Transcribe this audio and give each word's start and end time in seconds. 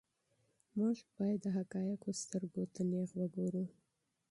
موږ 0.77 0.97
باید 1.17 1.39
د 1.43 1.47
حقایقو 1.57 2.09
سترګو 2.21 2.63
ته 2.73 2.81
نیغ 2.91 3.09
وګورو. 3.19 3.63